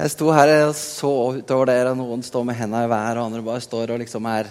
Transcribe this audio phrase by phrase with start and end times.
[0.00, 3.26] Jeg sto her og så utover dere, og noen står med hendene i været, og
[3.26, 4.46] andre bare står og liksom er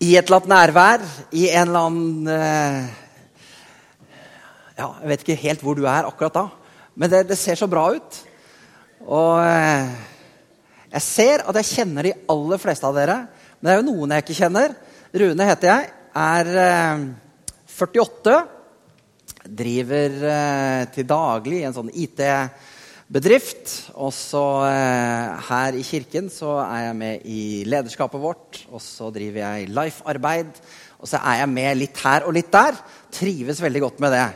[0.00, 1.02] i et eller annet nærvær.
[1.36, 2.86] I en eller annen eh,
[4.78, 6.46] Ja, jeg vet ikke helt hvor du er akkurat da,
[6.96, 8.20] men det, det ser så bra ut.
[9.04, 9.92] Og eh,
[10.94, 13.20] jeg ser at jeg kjenner de aller fleste av dere,
[13.58, 14.78] men det er jo noen jeg ikke kjenner.
[15.12, 15.90] Rune heter jeg,
[16.24, 17.08] er eh,
[17.74, 18.38] 48.
[19.44, 22.72] Driver eh, til daglig i en sånn IT-bedrift.
[23.12, 28.62] Og så eh, her i kirken så er jeg med i lederskapet vårt.
[28.72, 30.56] Og så driver jeg Life-arbeid.
[30.98, 32.78] Og så er jeg med litt her og litt der.
[33.12, 34.28] Trives veldig godt med det.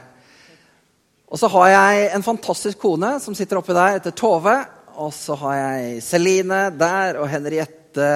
[1.29, 4.57] Og så har jeg en fantastisk kone som sitter oppi der, heter Tove.
[5.01, 8.11] Og så har jeg Celine der og Henriette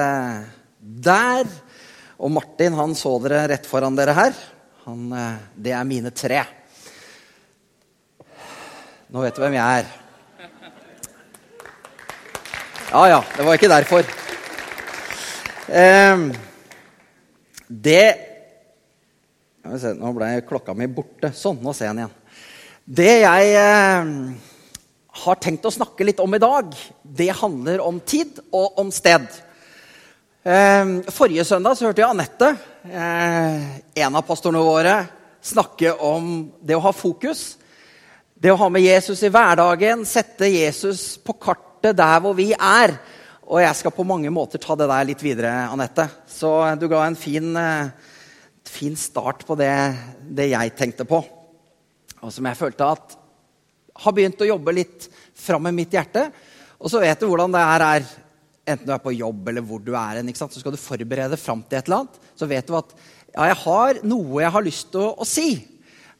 [0.77, 1.49] der.
[2.21, 4.37] Og Martin han så dere rett foran dere her.
[4.85, 6.45] Han, eh, det er mine tre.
[9.09, 10.02] Nå vet du hvem jeg er.
[12.93, 14.03] Ja ja, det var ikke derfor.
[15.65, 16.19] Eh,
[17.65, 18.03] det
[19.81, 21.31] se, Nå ble klokka mi borte.
[21.33, 22.13] Sånn, nå ser jeg den igjen.
[22.85, 24.11] Det jeg eh,
[25.23, 26.69] har tenkt å snakke litt om i dag,
[27.01, 29.25] det handler om tid og om sted.
[30.45, 32.53] Eh, forrige søndag så hørte jeg Anette,
[32.93, 33.67] eh,
[34.05, 34.97] en av pastorene våre,
[35.41, 37.55] snakke om det å ha fokus.
[38.37, 42.95] Det å ha med Jesus i hverdagen, sette Jesus på kartet der hvor vi er.
[43.43, 46.07] Og jeg skal på mange måter ta det der litt videre, Anette.
[46.31, 47.51] Så du ga en fin,
[48.63, 49.73] fin start på det,
[50.23, 51.19] det jeg tenkte på
[52.23, 53.15] og som jeg følte at
[54.03, 56.29] har begynt å jobbe litt fram med mitt hjerte.
[56.79, 58.07] Og så vet du hvordan det her er.
[58.63, 61.81] Enten du er på jobb eller hvor du er, så skal du forberede fram til
[61.81, 62.19] et eller annet.
[62.39, 62.93] Så vet du at
[63.33, 65.57] ja, jeg har noe jeg har lyst til å, å, si.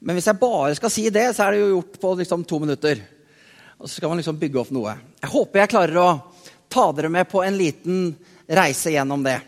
[0.03, 2.59] Men hvis jeg bare skal si det, så er det jo gjort på liksom, to
[2.59, 2.99] minutter.
[3.83, 4.93] Og så skal man liksom bygge opp noe.
[5.19, 6.09] Jeg håper jeg klarer å
[6.71, 8.13] ta dere med på en liten
[8.47, 9.41] reise gjennom det.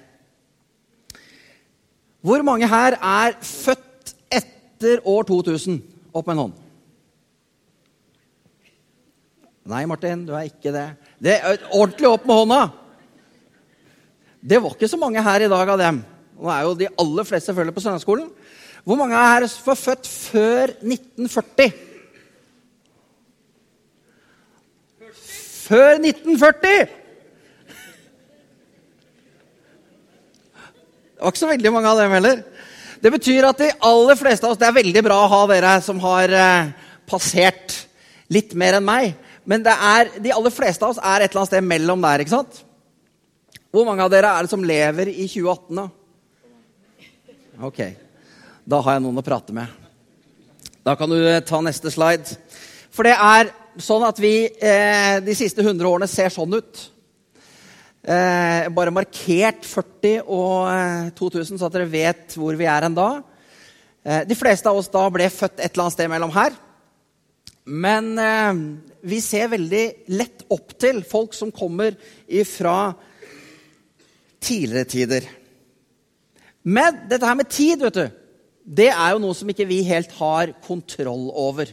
[2.26, 5.80] Hvor mange her er født etter år 2000?
[6.12, 6.60] Opp med en hånd.
[9.72, 10.86] Nei, Martin, du er ikke det.
[11.24, 12.60] det er ordentlig opp med hånda!
[14.46, 16.04] Det var ikke så mange her i dag av dem.
[16.36, 18.28] Nå er jo de aller fleste selvfølgelig på søndagsskolen.
[18.86, 21.95] Hvor mange er her var født før 1940?
[25.66, 26.86] Før 1940!
[31.16, 32.44] Det var ikke så veldig mange av dem heller.
[33.02, 35.72] Det betyr at de aller fleste av oss Det er veldig bra å ha dere
[35.82, 36.70] som har eh,
[37.10, 37.80] passert
[38.30, 39.16] litt mer enn meg.
[39.46, 42.22] Men er, de aller fleste av oss er et eller annet sted mellom der.
[42.22, 42.62] ikke sant?
[43.74, 45.88] Hvor mange av dere er det som lever i 2018, da?
[47.66, 47.82] Ok.
[48.66, 49.66] Da har jeg noen å prate med.
[50.86, 52.38] Da kan du eh, ta neste slide.
[52.94, 53.50] For det er
[53.82, 56.82] sånn at vi eh, de siste 100 årene ser sånn ut.
[58.06, 62.98] Eh, bare markert 40 og eh, 2000, så at dere vet hvor vi er en
[62.98, 63.10] da.
[64.06, 66.54] Eh, de fleste av oss da ble født et eller annet sted mellom her.
[67.66, 68.60] Men eh,
[69.10, 71.98] vi ser veldig lett opp til folk som kommer
[72.46, 72.94] fra
[74.46, 75.32] tidligere tider.
[76.66, 78.06] Men dette her med tid, vet du,
[78.66, 81.70] det er jo noe som ikke vi helt har kontroll over.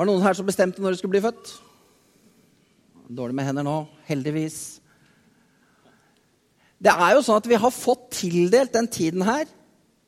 [0.00, 1.48] Var det noen her som bestemte når du skulle bli født?
[3.12, 3.74] Dårlig med hender nå,
[4.08, 4.54] heldigvis.
[6.80, 9.44] Det er jo sånn at vi har fått tildelt den tiden her,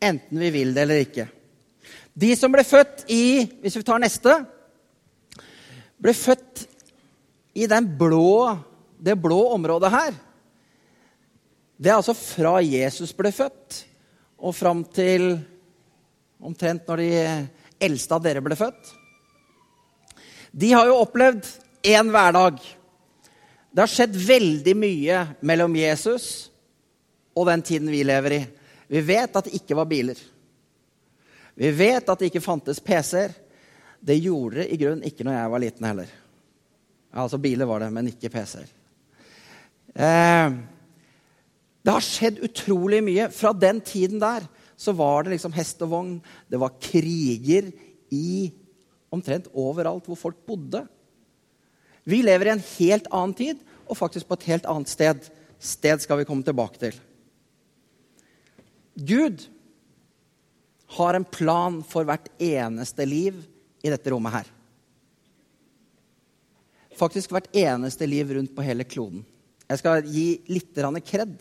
[0.01, 1.27] enten vi vil det eller ikke.
[2.17, 4.39] De som ble født i Hvis vi tar neste
[6.01, 6.65] Ble født
[7.61, 8.57] i blå,
[8.97, 10.17] det blå området her.
[11.77, 13.85] Det er altså fra Jesus ble født,
[14.41, 15.37] og fram til
[16.41, 17.13] omtrent når de
[17.91, 19.02] eldste av dere ble født.
[20.53, 21.47] De har jo opplevd
[21.83, 22.59] én hverdag.
[23.73, 26.27] Det har skjedd veldig mye mellom Jesus
[27.33, 28.43] og den tiden vi lever i.
[28.93, 30.19] Vi vet at det ikke var biler.
[31.57, 33.33] Vi vet at det ikke fantes PC-er.
[34.03, 36.13] Det gjorde det i grunnen ikke når jeg var liten heller.
[37.13, 38.69] Altså biler var det, men ikke PC-er.
[39.93, 40.55] Eh,
[41.83, 43.31] det har skjedd utrolig mye.
[43.33, 44.45] Fra den tiden der
[44.77, 46.17] så var det liksom hest og vogn.
[46.51, 47.73] Det var kriger
[48.13, 48.53] i
[49.13, 50.85] omtrent overalt hvor folk bodde.
[52.09, 55.29] Vi lever i en helt annen tid og faktisk på et helt annet sted.
[55.63, 56.97] Sted skal vi komme tilbake til.
[58.97, 59.47] Gud
[60.99, 63.39] har en plan for hvert eneste liv
[63.83, 64.51] i dette rommet her.
[66.99, 69.25] Faktisk hvert eneste liv rundt på hele kloden.
[69.69, 70.77] Jeg skal gi litt
[71.07, 71.39] kred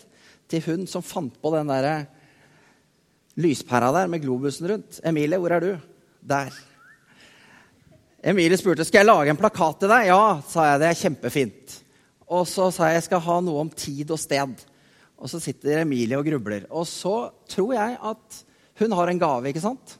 [0.48, 2.06] til hun som fant på den der
[3.36, 5.00] lyspæra der med globusen rundt.
[5.04, 5.72] Emilie, hvor er du?
[6.22, 6.52] Der.
[8.22, 10.12] Emilie spurte skal jeg lage en plakat til deg.
[10.12, 10.82] Ja, sa jeg.
[10.82, 11.78] Det er kjempefint.
[12.32, 14.62] Og så sa jeg jeg skal ha noe om tid og sted.
[15.18, 16.68] Og så sitter Emilie og grubler.
[16.70, 18.38] Og så tror jeg at
[18.82, 19.98] hun har en gave, ikke sant?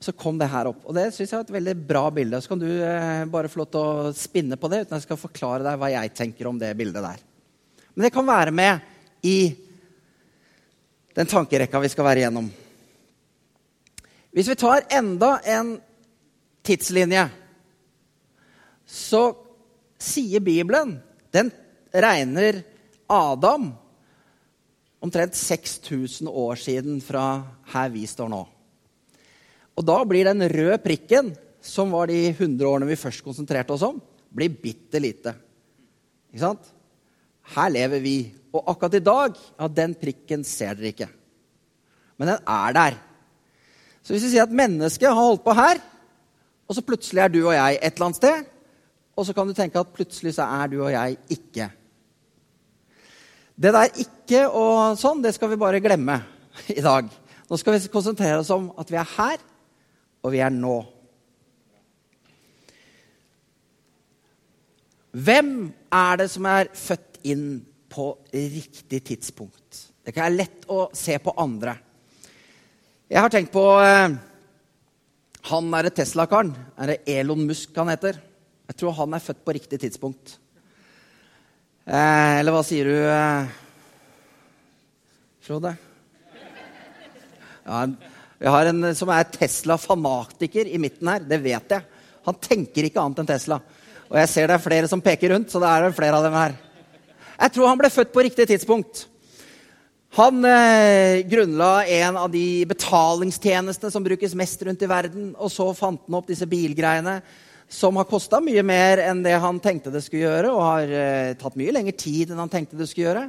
[0.00, 0.82] Så kom det her opp.
[0.88, 2.40] Og det syns jeg er et veldig bra bilde.
[2.40, 5.08] Så kan du eh, bare få lov til å spinne på det uten at jeg
[5.10, 7.20] skal forklare deg hva jeg tenker om det bildet der.
[7.92, 9.52] Men det kan være med i
[11.16, 12.48] den tankerekka vi skal være igjennom.
[14.36, 15.76] Hvis vi tar enda en
[16.66, 17.26] tidslinje,
[18.86, 19.22] så
[19.98, 20.98] sier Bibelen
[21.34, 21.50] Den
[21.90, 22.62] regner
[23.10, 23.70] Adam
[25.02, 28.42] omtrent 6000 år siden fra her vi står nå.
[29.76, 33.84] Og da blir den røde prikken, som var de 100 årene vi først konsentrerte oss
[33.84, 33.98] om,
[34.32, 35.34] blir bitte lite.
[36.32, 36.70] Ikke sant?
[37.54, 38.16] Her lever vi.
[38.56, 41.10] Og akkurat i dag, ja, den prikken ser dere ikke.
[42.16, 42.96] Men den er der.
[44.00, 45.82] Så hvis vi sier at mennesket har holdt på her,
[46.66, 48.46] og så plutselig er du og jeg et eller annet sted,
[49.16, 51.68] og så kan du tenke at plutselig så er du og jeg ikke.
[53.56, 56.18] Det der ikke og sånn, det skal vi bare glemme
[56.76, 57.08] i dag.
[57.46, 59.40] Nå skal vi konsentrere oss om at vi er her,
[60.26, 60.76] og vi er nå.
[65.16, 65.52] Hvem
[65.96, 67.46] er det som er født inn
[67.88, 69.86] på riktig tidspunkt?
[70.04, 71.78] Det kan være lett å se på andre.
[73.08, 74.18] Jeg har tenkt på eh,
[75.46, 76.54] han derre Tesla-karen.
[76.78, 78.18] Er det Elon Musk han heter?
[78.66, 80.36] Jeg tror han er født på riktig tidspunkt.
[81.86, 83.46] Eh, eller hva sier du, eh,
[85.46, 85.76] Frode?
[87.66, 87.86] Ja,
[88.38, 91.22] vi har en som er Tesla-fanatiker i midten her.
[91.22, 91.82] Det vet jeg.
[92.26, 93.60] Han tenker ikke annet enn Tesla.
[94.10, 96.34] Og jeg ser det er flere som peker rundt, så det er flere av dem
[96.34, 96.56] her.
[97.36, 99.06] Jeg tror han ble født på riktig tidspunkt.
[100.16, 105.34] Han eh, grunnla en av de betalingstjenestene som brukes mest rundt i verden.
[105.36, 107.18] Og så fant han opp disse bilgreiene
[107.68, 111.34] som har kosta mye mer enn det han tenkte det skulle gjøre, og har eh,
[111.36, 113.24] tatt mye lengre tid enn han tenkte det skulle gjøre.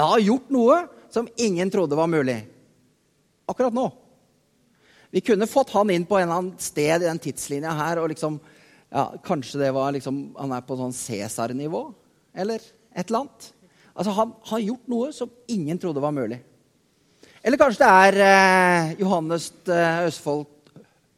[0.00, 0.78] Han har gjort noe
[1.14, 2.40] som ingen trodde var mulig.
[3.46, 3.86] Akkurat nå.
[5.14, 8.02] Vi kunne fått han inn på en eller annen sted i den tidslinja her.
[8.02, 8.40] og liksom,
[8.90, 11.84] ja, Kanskje det var liksom, han er på sånn Cæsar-nivå,
[12.34, 13.52] eller et eller annet.
[13.98, 16.38] Altså, Han har gjort noe som ingen trodde var mulig.
[17.42, 20.46] Eller kanskje det er eh, Johannes eh, Østfold,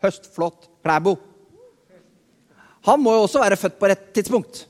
[0.04, 1.16] Høstflot Klæbo.
[2.88, 4.64] Han må jo også være født på rett tidspunkt.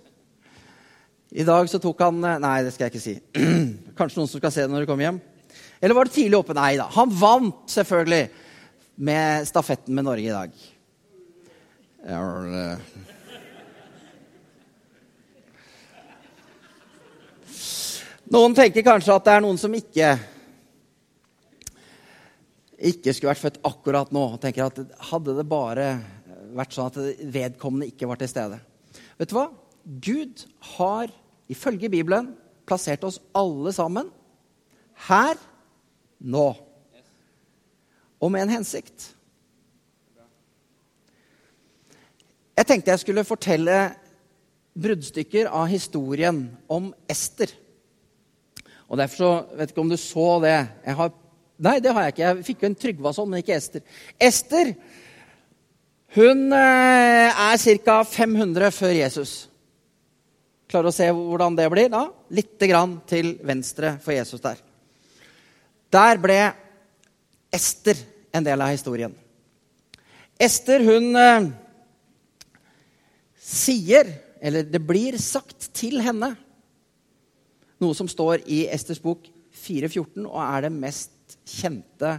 [1.30, 3.16] I dag så tok han eh, Nei, det skal jeg ikke si.
[3.98, 5.22] Kanskje noen som skal se det når de kommer hjem.
[5.80, 6.56] Eller var det tidlig oppe?
[6.58, 6.88] Nei da.
[6.98, 8.24] Han vant selvfølgelig
[9.00, 10.66] med stafetten med Norge i dag.
[12.10, 12.20] Ja,
[18.30, 20.12] Noen tenker kanskje at det er noen som ikke
[22.80, 24.22] ikke skulle vært født akkurat nå.
[24.36, 24.78] og tenker at
[25.10, 25.88] Hadde det bare
[26.54, 26.98] vært sånn at
[27.34, 28.60] vedkommende ikke var til stede.
[29.18, 29.48] Vet du hva?
[29.84, 30.44] Gud
[30.76, 31.10] har
[31.50, 32.32] ifølge Bibelen
[32.68, 34.10] plassert oss alle sammen
[35.08, 35.38] her
[36.20, 36.48] nå.
[38.20, 39.10] Og med en hensikt.
[42.54, 43.76] Jeg tenkte jeg skulle fortelle
[44.78, 47.50] bruddstykker av historien om Ester.
[48.90, 50.56] Og derfor så, vet ikke om du så det.
[50.98, 51.12] Har,
[51.62, 52.24] nei, det har jeg ikke.
[52.24, 53.84] Jeg fikk jo en Trygvason, men ikke Ester.
[54.18, 54.74] Ester
[56.16, 58.00] hun eh, er ca.
[58.02, 59.34] 500 før Jesus.
[60.70, 61.90] Klarer å se hvordan det blir?
[61.92, 62.08] da?
[62.34, 64.58] Litt grann til venstre for Jesus der.
[65.90, 66.40] Der ble
[67.54, 67.98] Ester
[68.34, 69.14] en del av historien.
[70.40, 71.48] Ester, hun eh,
[73.38, 74.10] sier,
[74.42, 76.34] eller det blir sagt til henne
[77.80, 82.18] noe som står i Esters bok 4.14, og er det mest kjente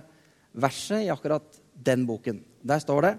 [0.51, 2.41] verset i akkurat den boken.
[2.61, 3.11] Der står det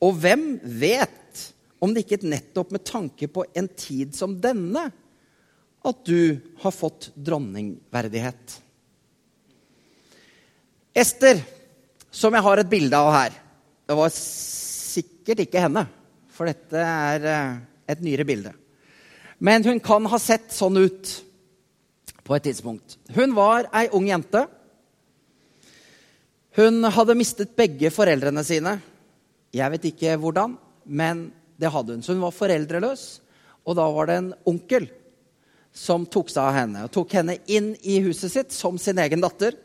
[0.00, 1.42] Og hvem vet
[1.82, 4.86] om det ikke nettopp med tanke på en tid som denne
[5.84, 8.60] at du har fått dronningverdighet?
[10.94, 11.42] Ester,
[12.14, 13.34] som jeg har et bilde av her
[13.84, 15.82] Det var sikkert ikke henne,
[16.30, 17.56] for dette er eh,
[17.90, 18.52] et nyere bilde.
[19.44, 21.10] Men hun kan ha sett sånn ut
[22.24, 22.96] på et tidspunkt.
[23.14, 24.46] Hun var ei ung jente.
[26.56, 28.78] Hun hadde mistet begge foreldrene sine.
[29.54, 31.28] Jeg vet ikke hvordan, men
[31.60, 32.02] det hadde hun.
[32.02, 33.04] Så hun var foreldreløs.
[33.64, 34.88] Og da var det en onkel
[35.74, 39.22] som tok seg av henne og tok henne inn i huset sitt som sin egen
[39.24, 39.56] datter.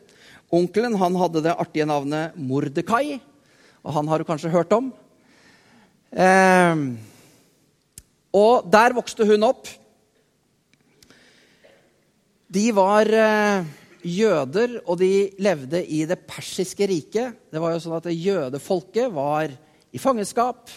[0.50, 3.20] Onkelen han hadde det artige navnet Mordekai,
[3.86, 4.90] og han har du kanskje hørt om.
[6.10, 6.82] Eh,
[8.34, 9.70] og der vokste hun opp
[12.50, 13.66] de var eh,
[14.02, 17.36] jøder, og de levde i det persiske riket.
[17.46, 19.52] Det var jo sånn at Jødefolket var
[19.94, 20.72] i fangenskap.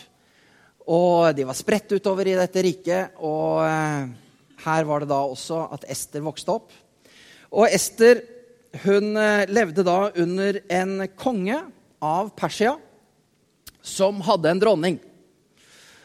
[0.94, 3.18] Og de var spredt utover i dette riket.
[3.26, 4.06] Og eh,
[4.68, 6.76] her var det da også at Ester vokste opp.
[7.50, 8.22] Og Ester
[8.84, 11.58] hun eh, levde da under en konge
[12.06, 12.76] av Persia
[13.82, 15.02] som hadde en dronning.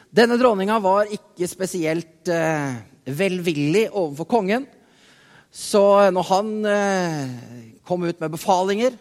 [0.09, 2.31] Denne dronninga var ikke spesielt
[3.05, 4.65] velvillig overfor kongen.
[5.51, 7.37] Så når han eh,
[7.89, 8.97] kom ut med befalinger,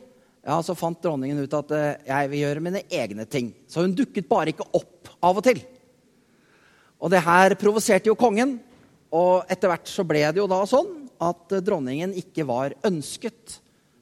[0.48, 3.51] ja, så fant dronningen ut at eh, jeg vil gjøre mine egne ting.
[3.68, 5.60] Så hun dukket bare ikke opp av og til.
[7.04, 8.58] Og det her provoserte jo kongen.
[9.13, 10.89] Og etter hvert så ble det jo da sånn
[11.24, 13.60] at dronningen ikke var ønsket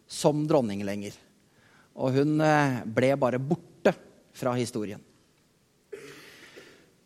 [0.09, 1.15] som dronning lenger.
[1.97, 3.93] Og hun eh, ble bare borte
[4.35, 5.01] fra historien.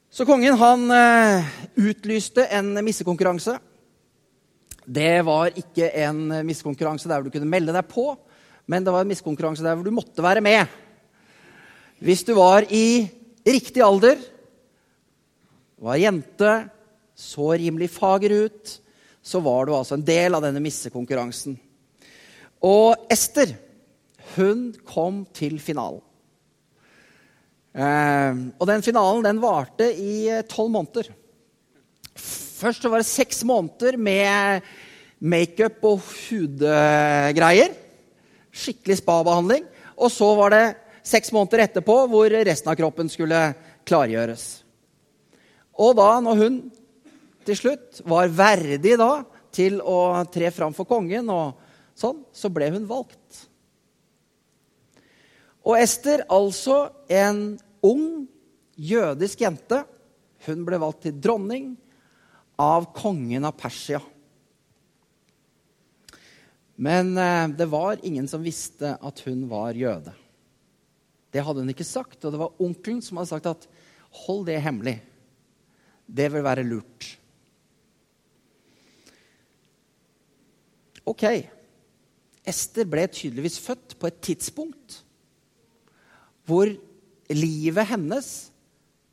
[0.09, 3.59] Så kongen han eh, utlyste en missekonkurranse.
[4.89, 8.09] Det var ikke en missekonkurranse der du kunne melde deg på,
[8.69, 10.65] men det var en missekonkurranse der hvor du måtte være med.
[12.01, 13.05] Hvis du var i
[13.45, 14.17] riktig alder,
[15.79, 16.53] var jente,
[17.13, 18.75] så rimelig fager ut,
[19.21, 21.57] så var du altså en del av denne missekonkurransen.
[22.65, 23.53] Og Ester,
[24.35, 26.01] hun kom til finalen.
[27.77, 31.11] Eh, og den finalen den varte i tolv måneder.
[32.59, 34.65] Først var det seks måneder med
[35.23, 37.71] makeup og hudgreier.
[38.51, 39.63] Skikkelig spabehandling.
[39.95, 40.65] Og så var det
[41.07, 43.39] seks måneder etterpå hvor resten av kroppen skulle
[43.87, 44.45] klargjøres.
[45.79, 46.59] Og da, når hun
[47.47, 49.23] til slutt var verdig da
[49.55, 51.55] til å tre fram for kongen, og
[51.95, 53.45] sånn, så ble hun valgt.
[55.63, 57.55] Og Ester, altså en
[57.87, 58.27] ung
[58.75, 59.85] jødisk jente,
[60.43, 61.77] hun ble valgt til dronning
[62.59, 64.01] av kongen av Persia.
[66.75, 70.11] Men eh, det var ingen som visste at hun var jøde.
[71.31, 73.67] Det hadde hun ikke sagt, og det var onkelen som hadde sagt at
[74.25, 74.97] hold det hemmelig.
[76.09, 77.09] Det vil være lurt.
[81.09, 81.25] Ok,
[82.49, 84.99] Ester ble tydeligvis født på et tidspunkt
[86.49, 86.69] hvor
[87.29, 88.27] livet hennes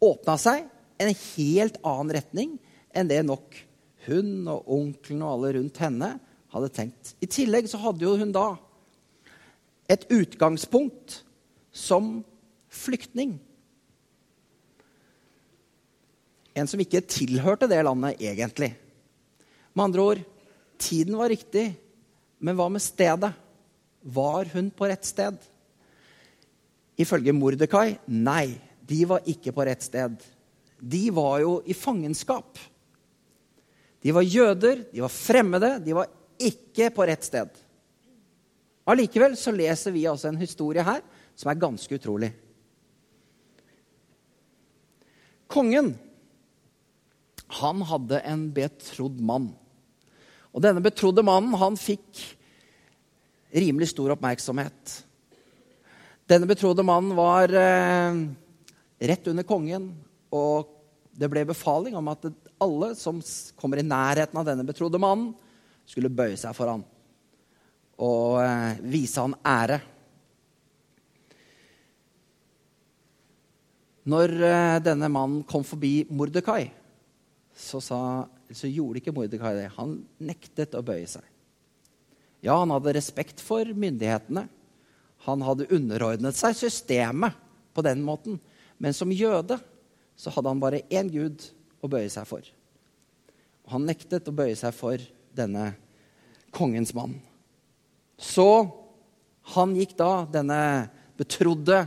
[0.01, 0.65] åpna seg
[1.01, 2.55] en helt annen retning
[2.97, 3.57] enn det nok
[4.07, 6.13] hun og onkelen og alle rundt henne
[6.55, 7.15] hadde tenkt.
[7.21, 8.49] I tillegg så hadde jo hun da
[9.91, 11.21] et utgangspunkt
[11.75, 12.21] som
[12.73, 13.37] flyktning.
[16.57, 18.73] En som ikke tilhørte det landet egentlig.
[19.77, 20.23] Med andre ord
[20.81, 21.69] tiden var riktig,
[22.41, 23.33] men hva med stedet?
[24.07, 25.37] Var hun på rett sted?
[26.97, 28.55] Ifølge Mordekai nei,
[28.87, 30.15] de var ikke på rett sted.
[30.79, 32.61] De var jo i fangenskap.
[34.05, 37.63] De var jøder, de var fremmede, de var ikke på rett sted.
[38.87, 41.03] Allikevel så leser vi altså en historie her
[41.37, 42.31] som er ganske utrolig.
[45.51, 45.95] Kongen
[47.61, 49.51] han hadde en betrodd mann.
[50.51, 52.23] Og denne betrodde mannen han fikk
[53.55, 54.95] rimelig stor oppmerksomhet.
[56.27, 58.19] Denne betrodde mannen var eh,
[58.99, 59.93] rett under kongen,
[60.35, 60.73] og
[61.17, 62.27] det ble befaling om at
[62.63, 63.21] alle som
[63.59, 65.33] kommer i nærheten av denne betrodde mannen,
[65.87, 66.83] skulle bøye seg for han
[68.03, 69.79] og eh, vise han ære.
[74.07, 76.69] Når eh, denne mannen kom forbi Mordekai,
[77.57, 78.01] så, sa,
[78.53, 79.71] så gjorde ikke Mordekai det.
[79.79, 81.25] Han nektet å bøye seg.
[82.45, 84.45] Ja, han hadde respekt for myndighetene.
[85.27, 87.35] Han hadde underordnet seg systemet
[87.75, 88.37] på den måten.
[88.79, 89.57] Men som jøde
[90.17, 91.43] så hadde han bare én gud
[91.83, 92.47] å bøye seg for.
[93.73, 95.03] Han nektet å bøye seg for
[95.37, 95.73] denne
[96.55, 97.19] kongens mann.
[98.17, 98.67] Så
[99.55, 100.61] han gikk da, denne
[101.19, 101.85] betrodde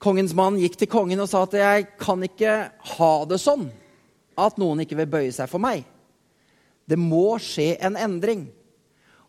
[0.00, 3.68] Kongens mann gikk til kongen og sa at 'jeg kan ikke ha det sånn
[4.32, 5.84] at noen ikke vil bøye seg for meg'.
[6.88, 8.48] Det må skje en endring.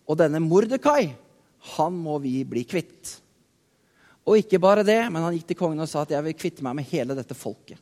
[0.08, 1.13] Og denne Mordekai,
[1.75, 3.20] han må vi bli kvitt.
[4.25, 6.63] Og ikke bare det, men han gikk til kongen og sa at 'jeg vil kvitte
[6.63, 7.77] meg med hele dette folket'.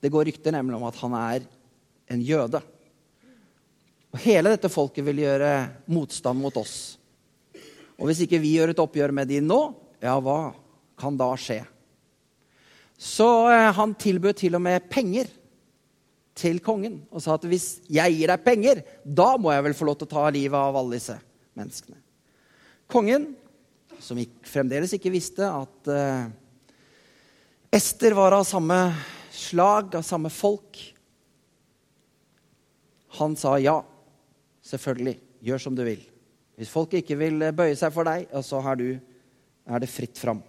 [0.00, 1.48] Det går rykter nemlig om at han er
[2.10, 2.60] en jøde.
[4.10, 5.50] Og hele dette folket vil gjøre
[5.92, 6.96] motstand mot oss.
[8.00, 9.60] Og hvis ikke vi gjør et oppgjør med de nå,
[10.00, 10.54] ja, hva
[10.98, 11.60] kan da skje?
[13.00, 15.28] Så eh, han tilbød til og med penger
[16.40, 19.88] til kongen og sa at hvis jeg gir deg penger, da må jeg vel få
[19.88, 21.16] lov til å ta livet av alle disse
[21.58, 21.98] menneskene.
[22.90, 23.30] Kongen,
[24.00, 26.28] som fremdeles ikke visste at uh,
[27.70, 28.78] Ester var av samme
[29.40, 30.78] slag, av samme folk,
[33.18, 33.80] han sa ja,
[34.66, 36.02] selvfølgelig, gjør som du vil.
[36.60, 38.88] Hvis folk ikke vil bøye seg for deg, så er, du,
[39.66, 40.42] er det fritt fram.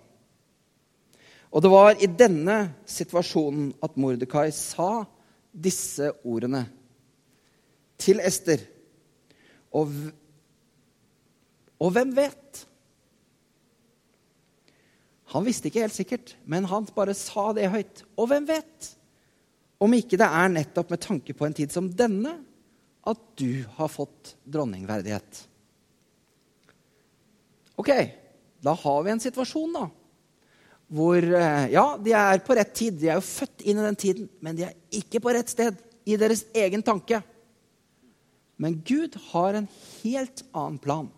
[1.52, 2.58] Og det var i denne
[2.88, 5.04] situasjonen at Mordekai sa
[5.52, 6.64] disse ordene
[8.00, 8.62] til Ester.
[9.76, 9.92] Og,
[11.80, 12.66] og hvem vet?
[15.32, 18.04] Han visste ikke helt sikkert, men han bare sa det høyt.
[18.20, 18.90] Og hvem vet?
[19.82, 22.36] Om ikke det er nettopp med tanke på en tid som denne
[23.08, 25.40] at du har fått dronningverdighet.
[27.82, 27.90] Ok,
[28.62, 29.88] da har vi en situasjon, da.
[30.92, 33.00] Hvor eh, Ja, de er på rett tid.
[33.00, 35.80] De er jo født inn i den tiden, men de er ikke på rett sted
[36.06, 37.22] i deres egen tanke.
[38.62, 39.70] Men Gud har en
[40.04, 41.10] helt annen plan.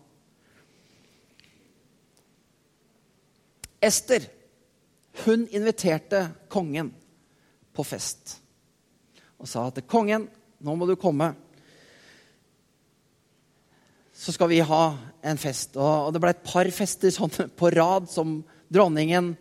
[3.84, 4.24] Ester
[5.24, 6.88] hun inviterte kongen
[7.74, 8.38] på fest
[9.38, 10.26] og sa til kongen
[10.64, 11.34] nå må du komme.
[14.14, 14.84] Så skal vi ha
[15.20, 15.74] en fest.
[15.76, 18.38] Og det ble et par fester sånn på rad som
[18.72, 19.34] dronningen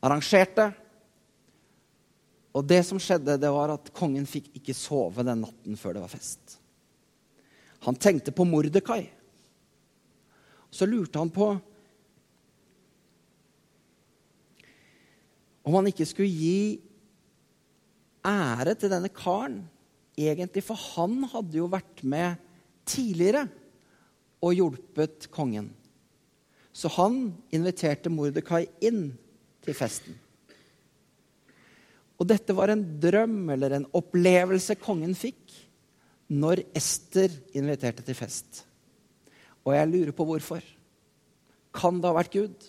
[0.00, 0.70] arrangerte.
[2.56, 6.06] Og det som skjedde, det var at kongen fikk ikke sove den natten før det
[6.06, 6.56] var fest.
[7.84, 9.02] Han tenkte på Mordekai.
[10.70, 11.52] Så lurte han på
[15.66, 16.78] om han ikke skulle gi
[18.26, 19.62] ære til denne karen,
[20.18, 22.38] egentlig, for han hadde jo vært med
[22.88, 23.46] tidligere
[24.44, 25.70] og hjulpet kongen.
[26.72, 29.10] Så han inviterte Mordekai inn
[29.64, 30.16] til festen.
[32.18, 35.54] Og dette var en drøm eller en opplevelse kongen fikk
[36.28, 38.64] når Ester inviterte til fest.
[39.64, 40.64] Og jeg lurer på hvorfor.
[41.74, 42.68] Kan det ha vært Gud?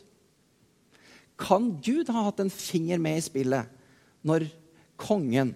[1.39, 3.77] Kan Gud ha hatt en finger med i spillet
[4.27, 4.49] når
[4.99, 5.53] kongen,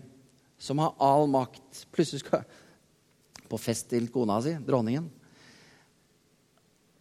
[0.56, 2.46] som har all makt, plutselig skal
[3.52, 5.10] på fest til kona si, dronningen?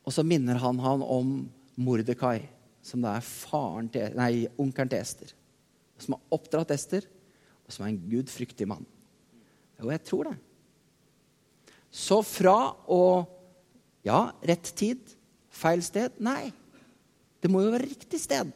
[0.02, 1.36] Og så minner han han om
[1.78, 2.42] Mordekai,
[2.82, 5.30] som da er faren til, nei, onkelen til Ester.
[6.02, 7.06] Som har oppdratt Ester,
[7.62, 8.82] og som er en gudfryktig mann.
[9.78, 10.34] Jo, jeg tror det.
[11.92, 13.04] Så fra å
[14.02, 14.98] Ja, rett tid,
[15.54, 16.16] feil sted?
[16.18, 16.48] Nei.
[17.38, 18.50] Det må jo være riktig sted.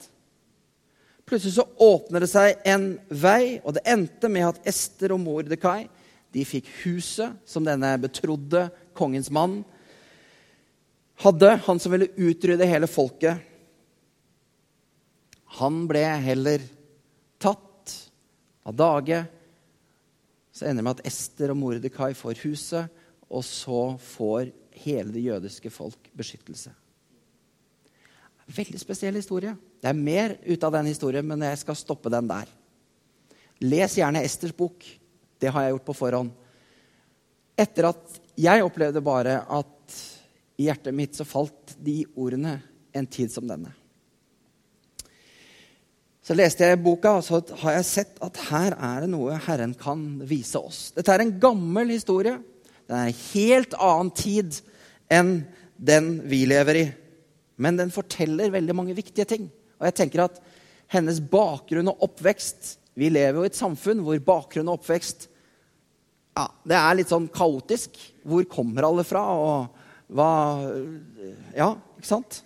[1.27, 5.89] Plutselig så åpner det seg en vei, og det endte med at Ester og Mordekai
[6.35, 9.63] de fikk huset som denne betrodde kongens mann
[11.23, 11.57] hadde.
[11.67, 13.43] Han som ville utrydde hele folket.
[15.59, 16.63] Han ble heller
[17.43, 17.95] tatt
[18.67, 19.25] av dage.
[20.55, 24.53] Så ender det med at Ester og Mordekai får huset, og så får
[24.85, 26.71] hele det jødiske folk beskyttelse.
[28.47, 29.57] Veldig spesiell historie.
[29.83, 32.51] Det er mer ut av den historien, men jeg skal stoppe den der.
[33.65, 34.85] Les gjerne Esters bok.
[35.41, 36.31] Det har jeg gjort på forhånd.
[37.59, 39.97] Etter at jeg opplevde bare at
[40.57, 42.59] i hjertet mitt så falt de ordene
[42.97, 43.73] en tid som denne.
[46.27, 49.77] Så leste jeg boka, og så har jeg sett at her er det noe Herren
[49.79, 50.89] kan vise oss.
[50.97, 52.35] Dette er en gammel historie.
[52.87, 54.59] Det er en helt annen tid
[55.13, 55.37] enn
[55.77, 56.87] den vi lever i.
[57.57, 59.49] Men den forteller veldig mange viktige ting.
[59.81, 60.41] Og jeg tenker at
[60.93, 65.27] hennes bakgrunn og oppvekst Vi lever jo i et samfunn hvor bakgrunn og oppvekst
[66.37, 67.97] ja, det er litt sånn kaotisk.
[68.27, 70.31] Hvor kommer alle fra, og hva
[71.57, 72.43] Ja, ikke sant?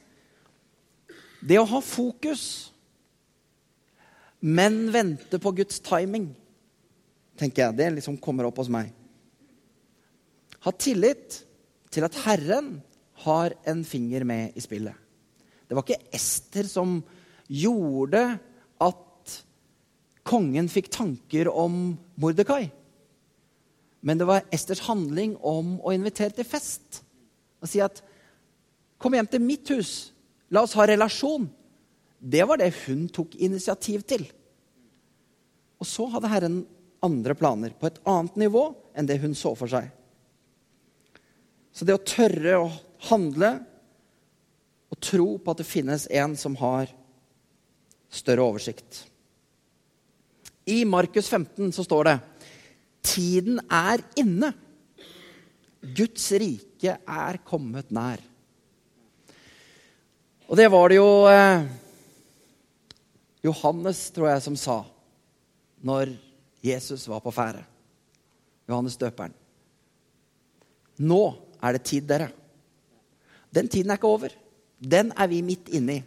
[1.40, 2.44] Det å ha fokus,
[4.40, 6.28] men vente på Guds timing,
[7.40, 7.78] tenker jeg.
[7.80, 8.92] Det liksom kommer opp hos meg.
[10.60, 11.40] Ha tillit
[11.90, 12.74] til at Herren
[13.24, 14.94] har en finger med i spillet.
[15.70, 16.96] Det var ikke Ester som
[17.46, 18.24] gjorde
[18.82, 19.34] at
[20.26, 22.64] kongen fikk tanker om Mordekai.
[24.02, 27.04] Men det var Esters handling om å invitere til fest.
[27.62, 28.02] Og si at
[28.98, 30.12] 'Kom hjem til mitt hus.
[30.50, 31.48] La oss ha relasjon.'
[32.20, 34.26] Det var det hun tok initiativ til.
[35.80, 36.66] Og så hadde Herren
[37.02, 39.88] andre planer på et annet nivå enn det hun så for seg.
[41.72, 42.70] Så det å tørre å
[43.08, 43.64] handle
[44.90, 46.90] og tro på at det finnes en som har
[48.10, 49.04] større oversikt.
[50.66, 52.18] I Markus 15 så står det
[53.00, 54.50] Tiden er inne.
[55.80, 58.20] Guds rike er kommet nær.
[60.50, 61.62] Og det var det jo eh,
[63.46, 64.82] Johannes, tror jeg, som sa
[65.80, 66.12] når
[66.60, 67.62] Jesus var på ferde.
[68.68, 69.32] Johannes døperen.
[71.00, 71.22] Nå
[71.64, 72.28] er det tid, dere.
[73.50, 74.34] Den tiden er ikke over.
[74.80, 76.04] Den er vi midt inne i.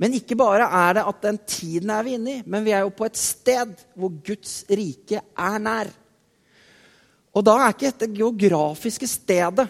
[0.00, 2.86] Men ikke bare er det at den tiden er vi inne i, men vi er
[2.86, 5.90] jo på et sted hvor Guds rike er nær.
[7.36, 9.68] Og da er ikke dette geografiske stedet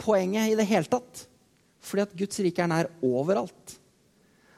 [0.00, 1.22] poenget i det hele tatt.
[1.80, 3.78] Fordi at Guds rike er nær overalt.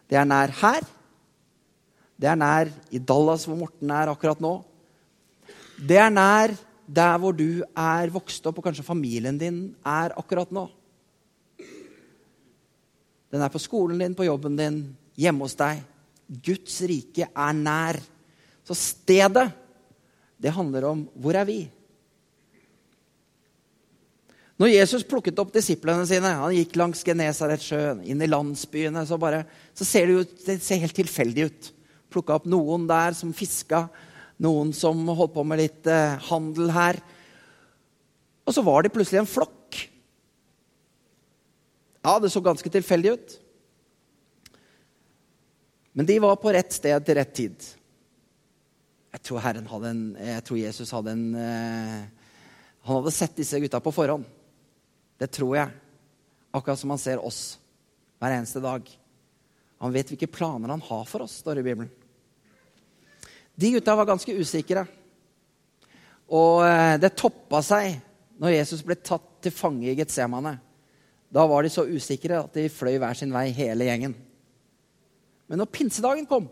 [0.08, 0.82] Det er nær her,
[2.22, 4.52] Det er nær i Dallas, hvor Morten er akkurat nå.
[5.74, 6.52] Det er nær
[6.86, 10.68] der hvor du er vokst opp, og kanskje familien din er akkurat nå.
[13.32, 14.80] Den er på skolen din, på jobben din,
[15.16, 15.80] hjemme hos deg.
[16.28, 17.98] Guds rike er nær.
[18.66, 19.48] Så stedet,
[20.42, 21.62] det handler om hvor er vi?
[24.60, 29.40] Når Jesus plukket opp disiplene sine, han gikk langs Genesaretsjøen, inn i landsbyene, så, bare,
[29.74, 31.70] så ser det, jo, det ser helt tilfeldig ut.
[32.12, 33.86] Plukka opp noen der som fiska,
[34.42, 37.00] noen som holdt på med litt eh, handel her.
[38.46, 39.61] Og så var de plutselig en flokk.
[42.02, 43.38] Ja, det så ganske tilfeldig ut.
[45.92, 47.68] Men de var på rett sted til rett tid.
[49.12, 49.44] Jeg tror,
[49.86, 51.98] en, jeg tror Jesus hadde en eh,
[52.82, 54.24] Han hadde sett disse gutta på forhånd.
[55.20, 55.68] Det tror jeg.
[56.50, 57.58] Akkurat som han ser oss
[58.18, 58.88] hver eneste dag.
[59.84, 61.92] Han vet hvilke planer han har for oss, står det i Bibelen.
[63.54, 64.86] De gutta var ganske usikre.
[66.32, 68.00] Og eh, det toppa seg
[68.40, 70.56] når Jesus ble tatt til fange i Getsemane.
[71.32, 74.14] Da var de så usikre at de fløy hver sin vei, hele gjengen.
[75.48, 76.50] Men når pinsedagen kom,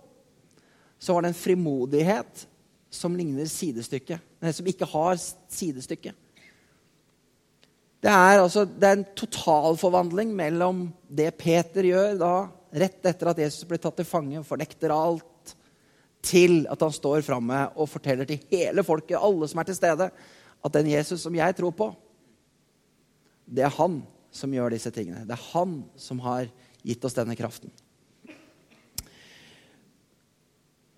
[1.01, 2.47] så var det en frimodighet
[2.93, 4.19] som ligner sidestykke.
[4.57, 6.14] Som ikke har sidestykke.
[8.01, 12.35] Det er, altså, det er en totalforvandling mellom det Peter gjør da,
[12.81, 15.53] rett etter at Jesus blir tatt til fange, fornekter alt,
[16.25, 20.09] til at han står framme og forteller til hele folket, alle som er til stede,
[20.61, 21.90] at den Jesus som jeg tror på,
[23.45, 25.25] det er han som gjør disse tingene.
[25.27, 26.49] Det er han som har
[26.87, 27.73] gitt oss denne kraften.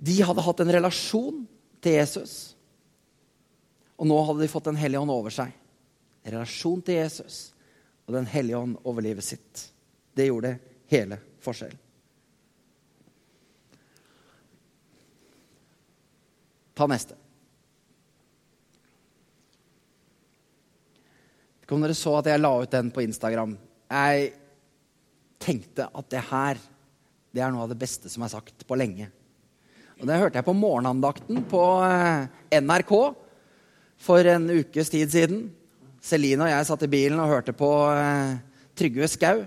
[0.03, 1.45] De hadde hatt en relasjon
[1.83, 2.37] til Jesus,
[3.97, 5.53] og nå hadde de fått Den hellige ånd over seg
[6.25, 7.53] relasjon til Jesus
[8.07, 9.69] og Den hellige ånd over livet sitt.
[10.15, 10.57] Det gjorde
[10.91, 11.79] hele forskjellen.
[16.75, 17.22] Ta neste.
[21.63, 23.57] Ikke om dere så at jeg la ut den på Instagram.
[23.93, 24.33] Jeg
[25.43, 26.61] tenkte at det her
[27.33, 29.09] det er noe av det beste som er sagt på lenge.
[30.01, 32.93] Og Det hørte jeg på morgenandakten på eh, NRK
[34.03, 35.45] for en ukes tid siden.
[36.03, 38.35] Celine og jeg satt i bilen og hørte på eh,
[38.77, 39.45] Trygve Skau,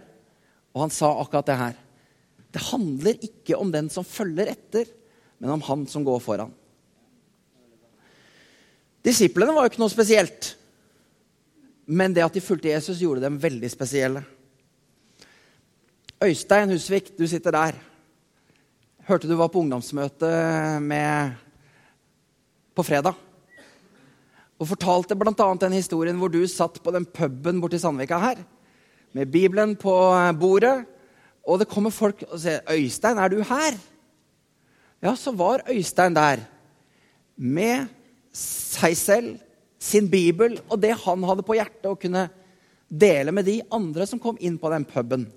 [0.74, 1.80] og han sa akkurat det her.
[2.56, 4.88] Det handler ikke om den som følger etter,
[5.44, 6.54] men om han som går foran.
[9.06, 10.54] Disiplene var jo ikke noe spesielt.
[11.86, 14.24] Men det at de fulgte Jesus, gjorde dem veldig spesielle.
[16.24, 17.78] Øystein Husvik, du sitter der.
[19.06, 20.32] Hørte du var på ungdomsmøte
[20.82, 21.36] med
[22.76, 23.14] på fredag
[24.56, 25.48] og fortalte bl.a.
[25.60, 28.42] den historien hvor du satt på den puben borti Sandvika her
[29.16, 29.94] med Bibelen på
[30.40, 30.86] bordet,
[31.48, 33.78] og det kommer folk og sier 'Øystein, er du her?'
[35.04, 36.40] Ja, så var Øystein der
[37.38, 37.88] med
[38.34, 39.40] seg selv,
[39.86, 42.28] sin bibel og det han hadde på hjertet å kunne
[42.90, 45.28] dele med de andre som kom inn på den puben.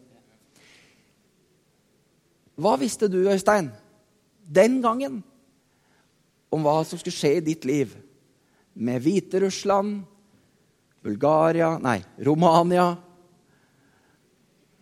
[2.59, 3.71] Hva visste du, Øystein,
[4.43, 5.21] den gangen
[6.51, 7.93] om hva som skulle skje i ditt liv?
[8.79, 10.03] med Hviterussland,
[11.03, 12.93] Bulgaria Nei, Romania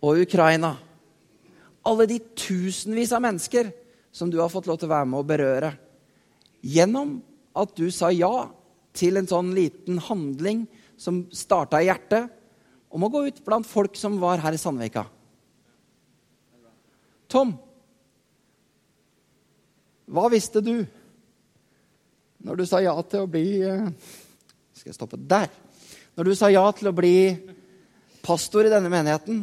[0.01, 0.75] og Ukraina.
[1.87, 3.71] Alle de tusenvis av mennesker
[4.13, 5.71] som du har fått lov til å være med å berøre.
[6.61, 7.17] Gjennom
[7.57, 8.49] at du sa ja
[8.97, 10.65] til en sånn liten handling
[10.97, 12.33] som starta i hjertet,
[12.89, 15.03] om å gå ut blant folk som var her i Sandvika.
[17.27, 17.51] Tom,
[20.07, 20.85] hva visste du?
[22.47, 23.87] Når du sa ja til å bli eh,
[24.77, 25.49] Skal jeg stoppe der?
[26.15, 27.33] Når du sa ja til å bli
[28.23, 29.41] pastor i denne menigheten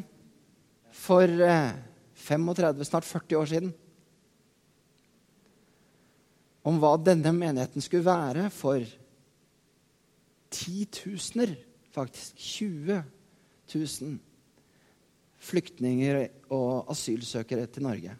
[0.95, 3.75] for 35, eh, snart 40 år siden
[6.64, 8.81] Om hva denne menigheten skulle være for
[10.55, 11.57] titusener,
[11.95, 13.03] faktisk 20
[13.75, 14.19] 000
[15.45, 16.21] flyktninger
[16.55, 18.14] og asylsøkere til Norge.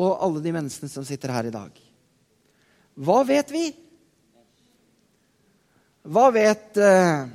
[0.00, 1.78] Og alle de menneskene som sitter her i dag.
[3.00, 3.64] Hva vet vi?
[6.10, 7.26] Hva vet eh,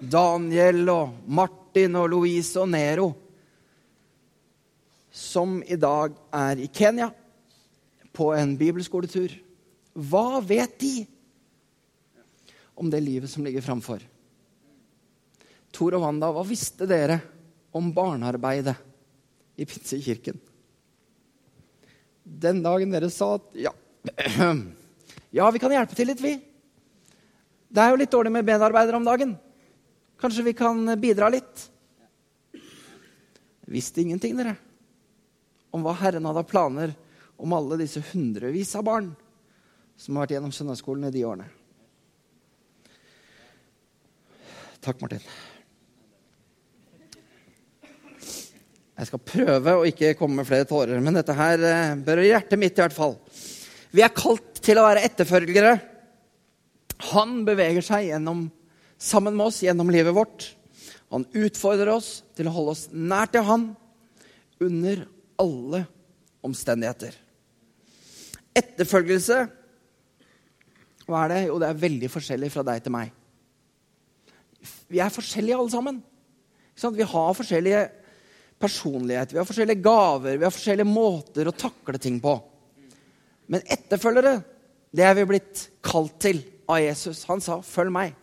[0.00, 3.10] Daniel og Martin og Louise og Nero,
[5.10, 7.10] som i dag er i Kenya
[8.14, 9.32] på en bibelskoletur?
[9.94, 10.94] Hva vet de
[12.80, 14.00] om det livet som ligger framfor?
[15.70, 17.20] Tor og Wanda, hva visste dere
[17.76, 18.74] om barnearbeidet
[19.60, 20.40] i Pinsekirken?
[22.24, 23.74] Den dagen dere sa at ja
[25.30, 26.32] Ja, vi kan hjelpe til litt, vi.
[27.70, 29.36] Det er jo litt dårlig med medarbeidere om dagen.
[30.18, 31.68] Kanskje vi kan bidra litt?
[33.70, 34.56] Visste ingenting, dere,
[35.70, 36.96] om hva Herren hadde planer
[37.38, 39.12] om alle disse hundrevis av barn
[40.00, 41.46] som har vært gjennom søndagsskolen i de årene.
[44.80, 45.20] Takk, Martin.
[49.00, 52.30] Jeg skal prøve å ikke komme med flere tårer, men dette her berører bør i
[52.30, 53.14] hjertet mitt i hvert fall.
[53.92, 55.74] Vi er kalt til å være etterfølgere.
[57.10, 58.46] Han beveger seg gjennom,
[59.00, 60.50] sammen med oss gjennom livet vårt.
[61.12, 63.70] Han utfordrer oss til å holde oss nær til Han
[64.60, 65.06] under
[65.40, 65.84] alle
[66.46, 67.16] omstendigheter.
[68.56, 69.42] Etterfølgelse
[71.08, 71.40] Hva er det?
[71.48, 73.16] Jo, det er veldig forskjellig fra deg til meg.
[74.90, 76.00] Vi er forskjellige alle sammen.
[76.80, 77.82] Vi har forskjellige
[78.60, 82.34] personligheter, vi har forskjellige gaver, vi har forskjellige måter å takle ting på.
[83.50, 84.40] Men etterfølgere,
[84.94, 87.24] det er vi blitt kalt til av Jesus.
[87.24, 88.14] Han sa 'følg meg'.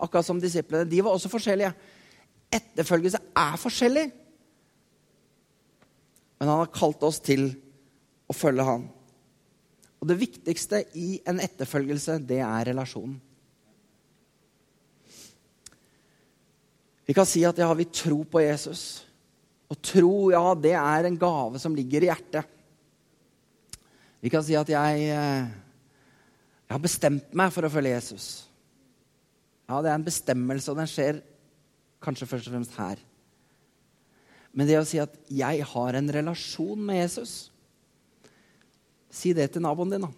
[0.00, 0.88] Akkurat som disiplene.
[0.88, 1.74] De var også forskjellige.
[2.52, 4.12] Etterfølgelse er forskjellig.
[6.38, 7.50] Men han har kalt oss til
[8.30, 8.88] å følge han.
[10.00, 13.20] Og det viktigste i en etterfølgelse, det er relasjonen.
[17.08, 18.82] Vi kan si at ja, vi tror på Jesus.
[19.72, 22.54] Og tro, ja, det er en gave som ligger i hjertet.
[24.20, 25.48] Vi kan si at jeg, eh,
[26.68, 28.28] jeg har bestemt meg for å følge Jesus.
[29.68, 31.22] Ja, det er en bestemmelse, og den skjer
[32.04, 33.00] kanskje først og fremst her.
[34.52, 37.50] Men det å si at 'jeg har en relasjon med Jesus'
[39.10, 40.10] Si det til naboen din, da.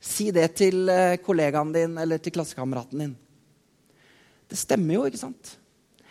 [0.00, 3.16] Si det til eh, kollegaen din eller til klassekameraten din.
[4.50, 5.58] Det stemmer jo, ikke sant?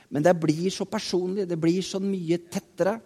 [0.09, 2.97] Men det blir så personlig, det blir så mye tettere.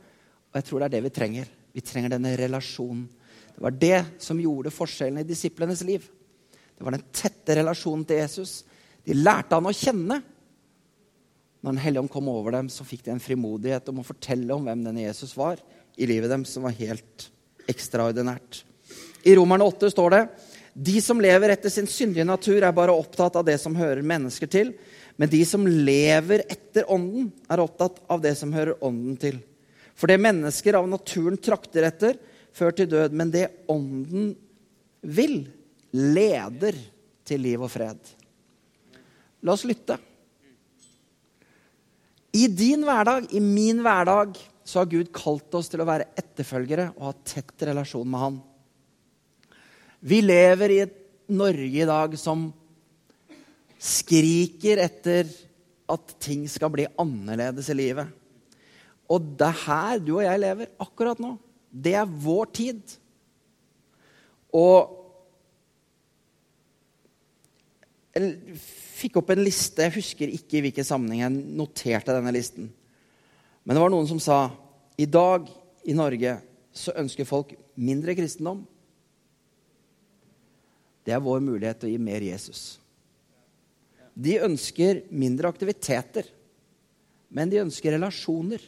[0.49, 1.51] Og jeg tror det er det vi trenger.
[1.75, 3.05] Vi trenger denne relasjonen.
[3.55, 6.05] Det var det som gjorde forskjellen i disiplenes liv.
[6.51, 8.61] Det var den tette relasjonen til Jesus.
[9.03, 10.21] De lærte han å kjenne.
[11.59, 14.55] Når Den hellige ånd kom over dem, så fikk de en frimodighet om å fortelle
[14.55, 15.59] om hvem denne Jesus var
[15.99, 17.27] i livet dem, som var helt
[17.69, 18.63] ekstraordinært.
[19.27, 20.23] I Romerne 8 står det
[20.73, 24.47] de som lever etter sin syndige natur, er bare opptatt av det som hører mennesker
[24.47, 24.71] til.
[25.19, 29.41] Men de som lever etter Ånden, er opptatt av det som hører Ånden til.
[29.99, 32.15] For det mennesker av naturen trakter etter,
[32.55, 33.17] fører til død.
[33.19, 34.29] Men det Ånden
[35.03, 35.41] vil,
[35.91, 36.77] leder
[37.27, 37.99] til liv og fred.
[39.43, 39.97] La oss lytte.
[42.39, 46.91] I din hverdag, i min hverdag, så har Gud kalt oss til å være etterfølgere
[46.93, 48.39] og ha tett relasjon med Han.
[49.99, 50.95] Vi lever i et
[51.29, 52.47] Norge i dag som
[53.79, 55.29] skriker etter
[55.89, 58.09] at ting skal bli annerledes i livet.
[59.09, 61.33] Og det er her du og jeg lever akkurat nå.
[61.69, 62.81] Det er vår tid.
[64.53, 64.95] Og
[68.13, 68.57] jeg
[68.99, 69.85] fikk opp en liste.
[69.85, 72.67] Jeg husker ikke i hvilken sammenheng jeg noterte denne listen.
[73.63, 74.41] Men det var noen som sa
[74.99, 75.47] i dag
[75.87, 76.35] i Norge
[76.75, 78.61] så ønsker folk mindre kristendom.
[81.05, 82.77] Det er vår mulighet til å gi mer Jesus.
[84.19, 86.27] De ønsker mindre aktiviteter,
[87.31, 88.61] men de ønsker relasjoner.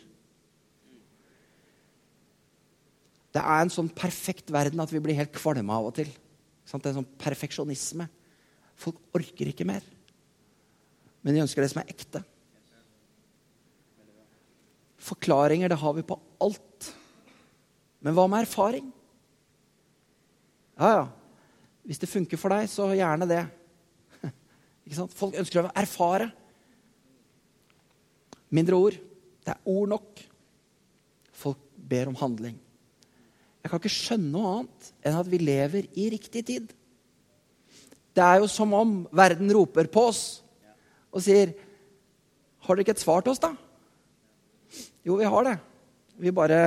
[3.32, 6.12] Det er en sånn perfekt verden at vi blir helt kvalme av og til.
[6.12, 8.08] Det er en sånn perfeksjonisme.
[8.80, 9.84] Folk orker ikke mer.
[11.22, 12.24] Men de ønsker det som er ekte.
[15.02, 16.92] Forklaringer det har vi på alt.
[18.02, 18.88] Men hva med erfaring?
[20.80, 21.08] Ja, ja.
[21.86, 23.42] Hvis det funker for deg, så gjerne det.
[24.90, 26.32] Folk ønsker å erfare.
[28.52, 28.98] Mindre ord.
[29.42, 30.22] Det er ord nok.
[31.42, 32.58] Folk ber om handling.
[33.62, 36.72] Jeg kan ikke skjønne noe annet enn at vi lever i riktig tid.
[38.12, 40.24] Det er jo som om verden roper på oss
[41.12, 41.54] og sier
[42.62, 43.56] Har dere ikke et svar til oss, da?
[45.02, 45.56] Jo, vi har det.
[46.22, 46.60] Vi bare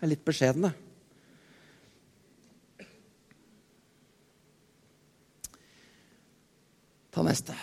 [0.00, 0.70] er litt beskjedne.
[7.18, 7.54] Ta neste.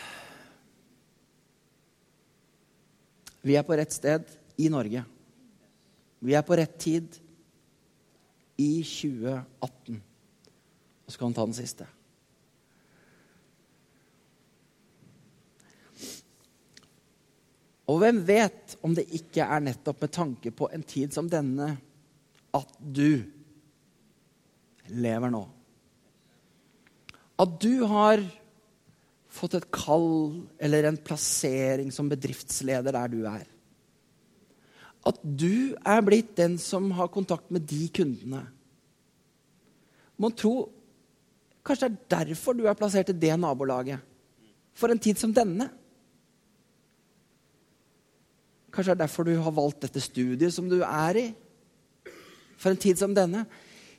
[3.40, 4.28] Vi er på rett sted
[4.60, 5.06] i Norge.
[6.20, 7.16] Vi er på rett tid
[8.60, 10.02] i 2018.
[11.08, 11.88] Og så kan han ta den siste.
[17.88, 21.78] Og hvem vet om det ikke er nettopp med tanke på en tid som denne
[22.52, 23.22] at du
[24.92, 25.46] lever nå?
[27.40, 28.34] At du har
[29.36, 33.44] fått et kall eller en plassering som bedriftsleder der du er.
[35.06, 38.46] At du er blitt den som har kontakt med de kundene.
[40.18, 40.72] Mon tro
[41.66, 43.98] Kanskje det er derfor du er plassert i det nabolaget.
[44.78, 45.66] For en tid som denne.
[48.70, 51.26] Kanskje det er derfor du har valgt dette studiet som du er i.
[52.62, 53.48] For en tid som denne.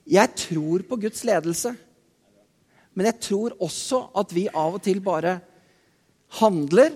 [0.07, 1.75] Jeg tror på Guds ledelse.
[2.97, 5.37] Men jeg tror også at vi av og til bare
[6.41, 6.95] handler.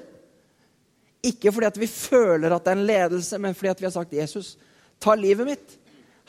[1.28, 3.92] Ikke fordi at vi føler at det er en ledelse, men fordi at vi har
[3.92, 4.56] sagt 'Jesus,
[5.00, 5.78] ta livet mitt.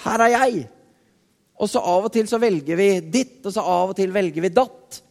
[0.03, 0.67] Her er jeg.'
[1.55, 4.41] Og så av og til så velger vi ditt, og så av og til velger
[4.41, 5.01] vi datt.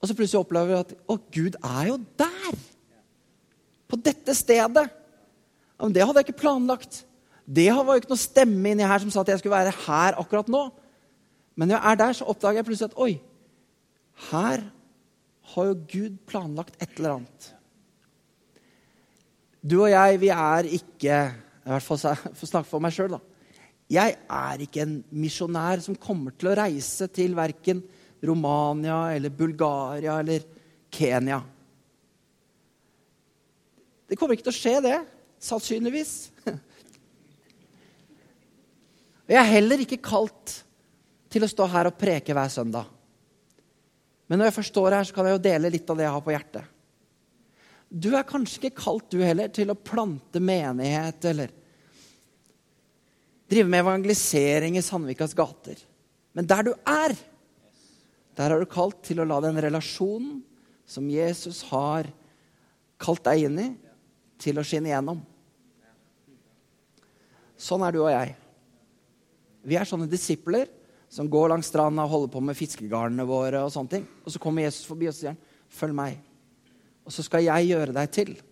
[0.00, 2.58] Og så plutselig opplever vi at 'Å, Gud er jo der!'
[3.88, 4.90] På dette stedet.
[5.78, 7.04] Men det hadde jeg ikke planlagt.
[7.46, 10.16] Det var jo ikke noe stemme inni her som sa at jeg skulle være her
[10.18, 10.70] akkurat nå.
[11.56, 13.20] Men når jeg er der, så oppdager jeg plutselig at oi,
[14.30, 14.64] her
[15.54, 17.50] har jo Gud planlagt et eller annet.
[19.64, 21.20] Du og jeg, vi er ikke
[21.64, 23.20] I hvert fall for å snakke for meg sjøl, da.
[23.94, 27.82] Jeg er ikke en misjonær som kommer til å reise til verken
[28.24, 30.44] Romania eller Bulgaria eller
[30.92, 31.42] Kenya.
[34.08, 34.98] Det kommer ikke til å skje, det.
[35.42, 36.14] Sannsynligvis.
[39.28, 40.58] Jeg er heller ikke kalt
[41.32, 42.93] til å stå her og preke hver søndag.
[44.34, 46.10] Men når jeg først står her, så kan jeg jo dele litt av det jeg
[46.10, 46.70] har på hjertet.
[47.86, 51.52] Du er kanskje ikke kalt, du heller, til å plante menighet eller
[53.46, 55.78] drive med evangelisering i Sandvikas gater.
[56.34, 57.14] Men der du er,
[58.34, 60.40] der er du kalt til å la den relasjonen
[60.82, 62.10] som Jesus har
[62.98, 63.70] kalt deg inn i,
[64.42, 65.22] til å skinne igjennom.
[67.54, 68.34] Sånn er du og jeg.
[69.62, 70.73] Vi er sånne disipler
[71.14, 73.60] som går langs stranda og holder på med fiskegarnene våre.
[73.62, 74.06] Og sånne ting.
[74.24, 75.36] Og så kommer Jesus forbi og sier,
[75.70, 76.18] 'Følg meg.'
[77.06, 78.42] Og så skal jeg gjøre deg til.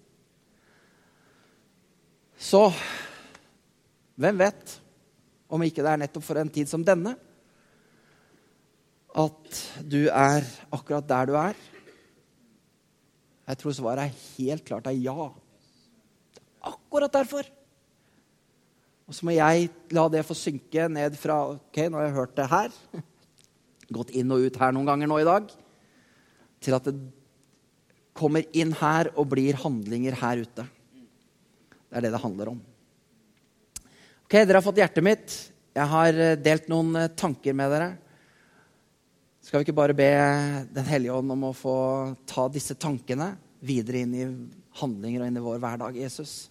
[2.38, 2.72] Så
[4.14, 4.80] hvem vet
[5.48, 7.16] om ikke det er nettopp for en tid som denne
[9.14, 11.54] at du er akkurat der du er?
[13.48, 15.32] Jeg tror svaret er helt klart er ja.
[16.62, 17.42] Akkurat derfor.
[19.12, 22.38] Og så må jeg la det få synke ned fra Ok, nå har jeg hørt
[22.38, 22.76] det her.
[23.92, 25.50] Gått inn og ut her noen ganger nå i dag.
[26.64, 26.94] Til at det
[28.16, 30.64] kommer inn her og blir handlinger her ute.
[30.64, 32.62] Det er det det handler om.
[34.24, 35.36] Ok, Dere har fått hjertet mitt.
[35.76, 37.90] Jeg har eh, delt noen eh, tanker med dere.
[39.44, 40.08] Skal vi ikke bare be
[40.72, 41.76] Den hellige ånd om å få
[42.24, 44.24] ta disse tankene videre inn i
[44.80, 46.46] handlinger og inn i vår hverdag, Jesus?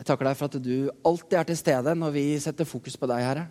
[0.00, 3.04] Jeg takker deg for at du alltid er til stede når vi setter fokus på
[3.10, 3.42] deg, Herre.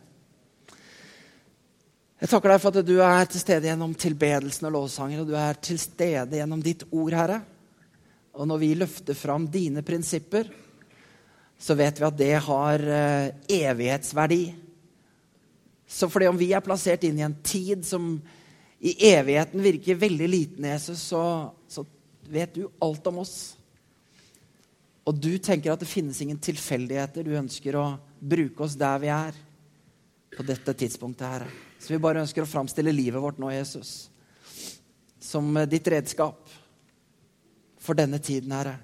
[2.17, 5.35] Jeg takker deg for at du er til stede gjennom tilbedelsen og lovsanger, og du
[5.37, 7.37] er til stede gjennom ditt ord, Herre.
[8.33, 10.49] Og når vi løfter fram dine prinsipper,
[11.61, 14.41] så vet vi at det har eh, evighetsverdi.
[15.85, 18.15] Så fordi om vi er plassert inn i en tid som
[18.81, 21.85] i evigheten virker veldig liten, Jesus, så, så
[22.25, 23.58] vet du alt om oss.
[25.09, 27.25] Og du tenker at det finnes ingen tilfeldigheter.
[27.25, 27.85] Du ønsker å
[28.19, 29.37] bruke oss der vi er
[30.35, 31.47] på dette tidspunktet, her.
[31.81, 34.11] Så vi bare ønsker å framstille livet vårt nå, Jesus,
[35.19, 36.51] som ditt redskap
[37.81, 38.75] for denne tiden, Herre.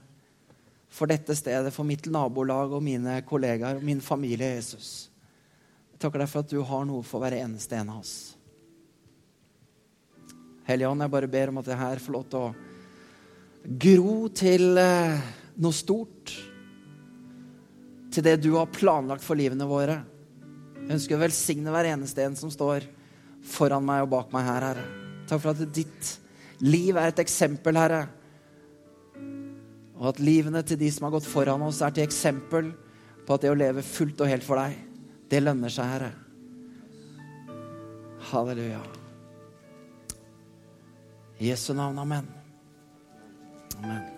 [0.95, 5.11] For dette stedet, for mitt nabolag og mine kollegaer og min familie, Jesus.
[5.91, 8.15] Jeg takker deg for at du har noe for hver eneste en av oss.
[10.65, 14.79] Hellige Ånd, jeg bare ber om at det her får lov til å gro til
[14.81, 15.27] eh,
[15.61, 16.33] noe stort.
[18.13, 19.99] Til det du har planlagt for livene våre.
[20.85, 22.85] Jeg ønsker å velsigne hver eneste en som står
[23.45, 24.85] foran meg og bak meg her, Herre.
[25.29, 26.11] Takk for at ditt
[26.63, 28.03] liv er et eksempel, Herre.
[29.95, 32.73] Og at livene til de som har gått foran oss, er til eksempel
[33.25, 34.77] på at det å leve fullt og helt for deg,
[35.31, 36.11] det lønner seg, Herre.
[38.31, 38.81] Halleluja.
[41.39, 42.27] I Jesu navn, amen.
[43.81, 44.14] Amen.